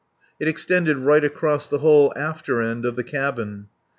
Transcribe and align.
It 0.39 0.47
extended 0.47 0.97
right 0.97 1.23
across 1.23 1.69
the 1.69 1.77
whole 1.77 2.11
after 2.15 2.59
end 2.59 2.85
of 2.87 2.95
the 2.95 3.03
cabin. 3.03 3.67